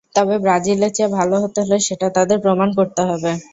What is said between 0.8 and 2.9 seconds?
চেয়ে ভালো হতে হলে সেটা তাদের প্রমাণ